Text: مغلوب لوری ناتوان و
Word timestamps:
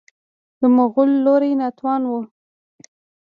مغلوب 0.77 1.17
لوری 1.23 1.51
ناتوان 1.59 2.01
و 2.09 2.13